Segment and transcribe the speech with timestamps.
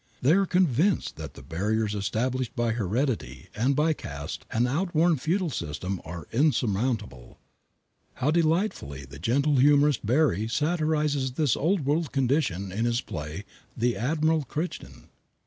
[0.19, 5.51] They are convinced that the barriers established by heredity and by caste, an outworn feudal
[5.51, 7.37] system, are insurmountable.
[8.15, 13.45] How delightfully the gentle humorist Barrie satirizes this Old World condition in his play,
[13.77, 15.09] "The Admirable Crichton."